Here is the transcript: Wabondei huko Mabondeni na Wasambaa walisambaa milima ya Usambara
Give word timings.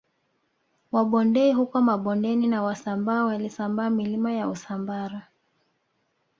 Wabondei 0.91 1.53
huko 1.53 1.81
Mabondeni 1.81 2.47
na 2.47 2.63
Wasambaa 2.63 3.25
walisambaa 3.25 3.89
milima 3.89 4.31
ya 4.33 4.47
Usambara 4.49 5.27